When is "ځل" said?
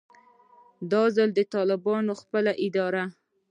1.15-1.29